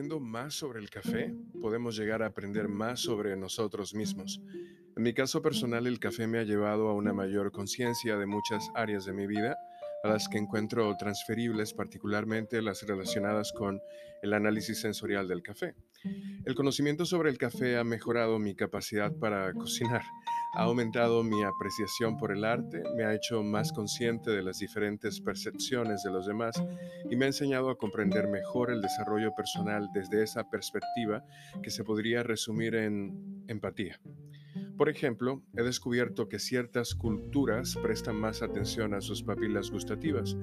[0.00, 4.40] Descubriendo más sobre el café, podemos llegar a aprender más sobre nosotros mismos.
[4.96, 8.70] En mi caso personal, el café me ha llevado a una mayor conciencia de muchas
[8.74, 9.58] áreas de mi vida,
[10.02, 13.78] a las que encuentro transferibles, particularmente las relacionadas con
[14.22, 15.74] el análisis sensorial del café.
[16.46, 20.00] El conocimiento sobre el café ha mejorado mi capacidad para cocinar,
[20.52, 25.20] ha aumentado mi apreciación por el arte, me ha hecho más consciente de las diferentes
[25.20, 26.62] percepciones de los demás
[27.08, 31.24] y me ha enseñado a comprender mejor el desarrollo personal desde esa perspectiva
[31.62, 34.00] que se podría resumir en empatía.
[34.80, 40.38] Por ejemplo, he descubierto que ciertas culturas prestan más atención a sus papilas gustativas.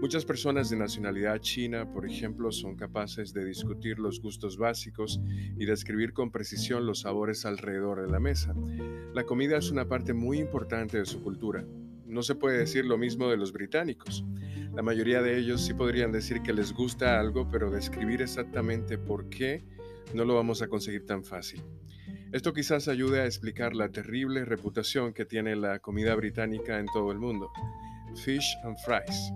[0.00, 5.20] Muchas personas de nacionalidad china, por ejemplo, son capaces de discutir los gustos básicos
[5.58, 8.54] y describir con precisión los sabores alrededor de la mesa.
[9.14, 11.66] La comida es una parte muy importante de su cultura.
[12.06, 14.24] No se puede decir lo mismo de los británicos.
[14.76, 19.28] La mayoría de ellos sí podrían decir que les gusta algo, pero describir exactamente por
[19.28, 19.64] qué
[20.14, 21.64] no lo vamos a conseguir tan fácil.
[22.32, 27.12] Esto quizás ayude a explicar la terrible reputación que tiene la comida británica en todo
[27.12, 27.52] el mundo.
[28.24, 29.30] Fish and fries.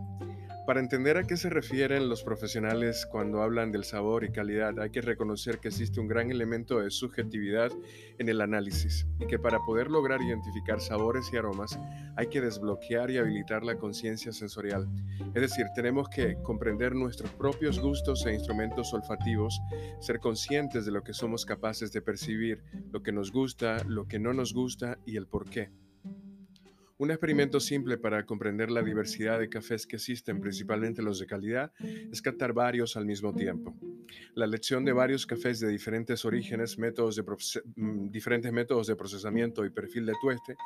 [0.66, 4.90] Para entender a qué se refieren los profesionales cuando hablan del sabor y calidad, hay
[4.90, 7.70] que reconocer que existe un gran elemento de subjetividad
[8.18, 11.78] en el análisis y que para poder lograr identificar sabores y aromas
[12.16, 14.88] hay que desbloquear y habilitar la conciencia sensorial.
[15.36, 19.60] Es decir, tenemos que comprender nuestros propios gustos e instrumentos olfativos,
[20.00, 24.18] ser conscientes de lo que somos capaces de percibir, lo que nos gusta, lo que
[24.18, 25.70] no nos gusta y el por qué.
[26.98, 31.70] Un experimento simple para comprender la diversidad de cafés que existen, principalmente los de calidad,
[31.78, 33.76] es captar varios al mismo tiempo.
[34.34, 39.66] La elección de varios cafés de diferentes orígenes, métodos de mm, diferentes métodos de procesamiento
[39.66, 40.56] y perfil de tueste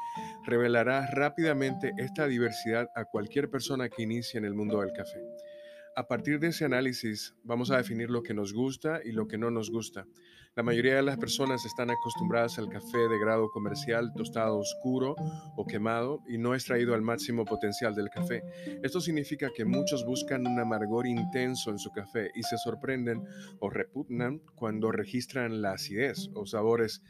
[0.45, 5.19] revelará rápidamente esta diversidad a cualquier persona que inicie en el mundo del café.
[6.01, 9.37] A partir de ese análisis vamos a definir lo que nos gusta y lo que
[9.37, 10.07] no nos gusta.
[10.57, 15.15] La mayoría de las personas están acostumbradas al café de grado comercial, tostado oscuro
[15.57, 18.43] o quemado y no extraído al máximo potencial del café.
[18.83, 23.23] Esto significa que muchos buscan un amargor intenso en su café y se sorprenden
[23.59, 27.03] o repugnan cuando registran la acidez o sabores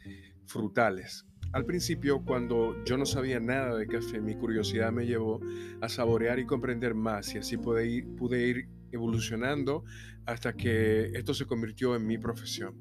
[0.47, 1.30] frutales.
[1.53, 5.41] Al principio, cuando yo no sabía nada de café, mi curiosidad me llevó
[5.81, 9.85] a saborear y comprender más y así pude ir, evolucionando
[10.27, 12.81] hasta que esto se convirtió en mi profesión.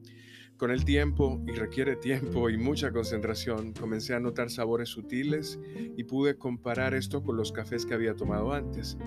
[0.60, 5.58] Con el tiempo, y requiere tiempo y mucha concentración, comencé a notar sabores sutiles
[5.96, 8.98] y pude comparar esto con los cafés que había tomado antes.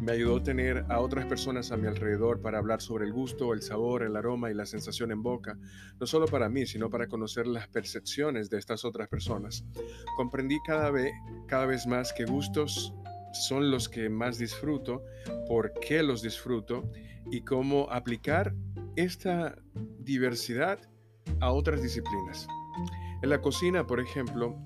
[0.00, 3.62] Me ayudó tener a otras personas a mi alrededor para hablar sobre el gusto, el
[3.62, 5.58] sabor, el aroma y la sensación en boca,
[5.98, 9.64] no solo para mí, sino para conocer las percepciones de estas otras personas.
[10.16, 11.10] Comprendí cada vez,
[11.48, 12.94] cada vez más que gustos
[13.32, 15.02] son los que más disfruto,
[15.48, 16.88] por qué los disfruto
[17.32, 18.54] y cómo aplicar
[18.94, 19.56] esta
[19.98, 20.78] diversidad
[21.40, 22.46] a otras disciplinas.
[23.22, 24.56] En la cocina, por ejemplo,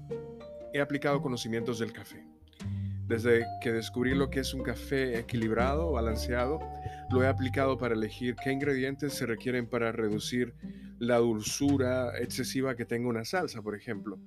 [0.72, 2.24] he aplicado conocimientos del café.
[3.06, 6.58] Desde que descubrí lo que es un café equilibrado, balanceado,
[7.10, 10.54] lo he aplicado para elegir qué ingredientes se requieren para reducir
[10.98, 14.18] la dulzura excesiva que tenga una salsa, por ejemplo,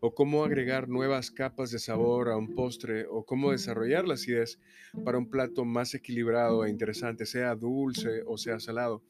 [0.00, 4.58] o cómo agregar nuevas capas de sabor a un postre, o cómo desarrollar la acidez
[5.04, 9.02] para un plato más equilibrado e interesante, sea dulce o sea salado,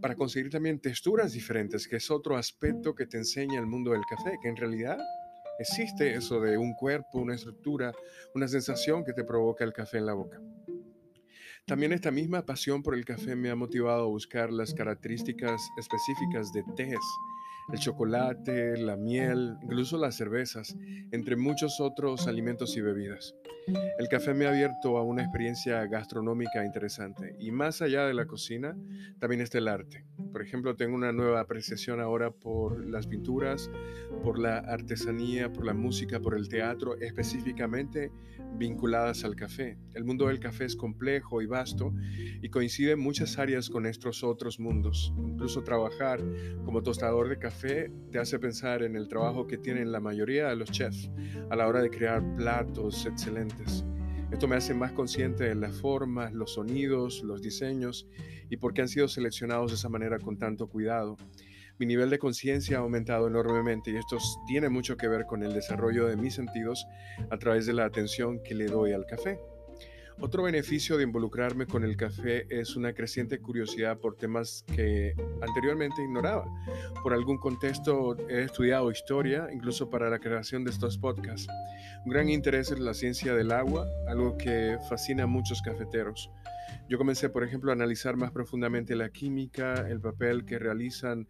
[0.00, 4.02] para conseguir también texturas diferentes, que es otro aspecto que te enseña el mundo del
[4.08, 4.98] café, que en realidad
[5.58, 7.92] existe eso de un cuerpo, una estructura,
[8.34, 10.40] una sensación que te provoca el café en la boca.
[11.66, 16.52] También esta misma pasión por el café me ha motivado a buscar las características específicas
[16.52, 16.98] de tés
[17.72, 20.76] el chocolate, la miel, incluso las cervezas,
[21.12, 23.34] entre muchos otros alimentos y bebidas.
[23.98, 28.26] El café me ha abierto a una experiencia gastronómica interesante y más allá de la
[28.26, 28.76] cocina,
[29.18, 30.04] también está el arte.
[30.32, 33.70] Por ejemplo, tengo una nueva apreciación ahora por las pinturas,
[34.22, 38.10] por la artesanía, por la música, por el teatro, específicamente
[38.54, 39.78] vinculadas al café.
[39.94, 41.92] El mundo del café es complejo y vasto
[42.42, 45.12] y coincide en muchas áreas con estos otros mundos.
[45.18, 46.20] Incluso trabajar
[46.64, 50.56] como tostador de café te hace pensar en el trabajo que tienen la mayoría de
[50.56, 51.10] los chefs
[51.50, 53.84] a la hora de crear platos excelentes.
[54.32, 58.08] Esto me hace más consciente de las formas, los sonidos, los diseños
[58.48, 61.18] y por qué han sido seleccionados de esa manera con tanto cuidado.
[61.78, 64.16] Mi nivel de conciencia ha aumentado enormemente y esto
[64.46, 66.86] tiene mucho que ver con el desarrollo de mis sentidos
[67.30, 69.38] a través de la atención que le doy al café.
[70.22, 76.02] Otro beneficio de involucrarme con el café es una creciente curiosidad por temas que anteriormente
[76.02, 76.44] ignoraba.
[77.02, 81.48] Por algún contexto he estudiado historia, incluso para la creación de estos podcasts.
[82.04, 86.30] Un gran interés en la ciencia del agua, algo que fascina a muchos cafeteros.
[86.90, 91.28] Yo comencé, por ejemplo, a analizar más profundamente la química, el papel que realizan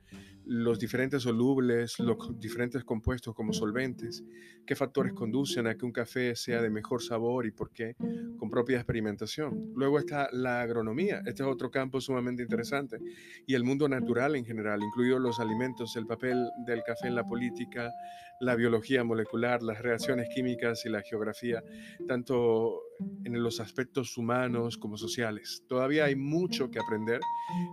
[0.50, 4.24] los diferentes solubles, los diferentes compuestos como solventes,
[4.66, 7.94] qué factores conducen a que un café sea de mejor sabor y por qué,
[8.36, 9.72] con propia experimentación.
[9.76, 12.98] Luego está la agronomía, este es otro campo sumamente interesante,
[13.46, 17.22] y el mundo natural en general, incluidos los alimentos, el papel del café en la
[17.22, 17.92] política,
[18.40, 21.62] la biología molecular, las reacciones químicas y la geografía,
[22.08, 22.89] tanto
[23.24, 25.62] en los aspectos humanos como sociales.
[25.68, 27.20] Todavía hay mucho que aprender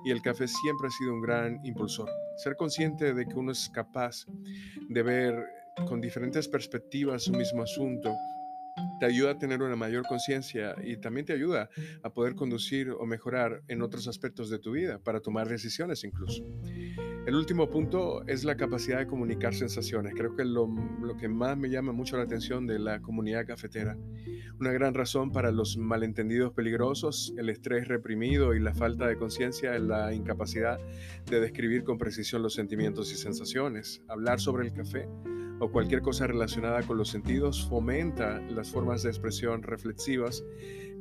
[0.06, 2.10] y el café siempre ha sido un gran impulsor.
[2.38, 4.26] Ser consciente de que uno es capaz
[4.90, 5.36] de ver
[5.88, 8.14] con diferentes perspectivas un mismo asunto
[9.00, 11.70] te ayuda a tener una mayor conciencia y también te ayuda
[12.04, 16.44] a poder conducir o mejorar en otros aspectos de tu vida, para tomar decisiones incluso.
[17.28, 20.14] El último punto es la capacidad de comunicar sensaciones.
[20.16, 20.66] Creo que lo,
[21.02, 23.98] lo que más me llama mucho la atención de la comunidad cafetera.
[24.62, 29.76] Una gran razón para los malentendidos peligrosos, el estrés reprimido y la falta de conciencia
[29.76, 30.80] es la incapacidad
[31.26, 34.02] de describir con precisión los sentimientos y sensaciones.
[34.08, 35.10] Hablar sobre el café
[35.60, 40.46] o cualquier cosa relacionada con los sentidos fomenta las formas de expresión reflexivas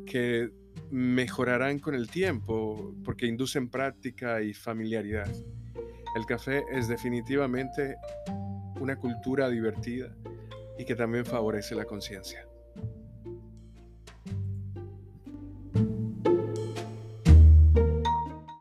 [0.06, 0.50] que
[0.90, 5.30] mejorarán con el tiempo porque inducen práctica y familiaridad.
[6.16, 7.98] El café es definitivamente
[8.80, 10.16] una cultura divertida
[10.78, 12.45] y que también favorece la conciencia.